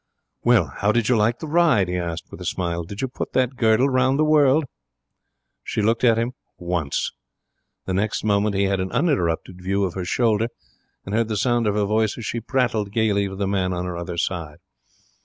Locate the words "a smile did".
2.41-3.01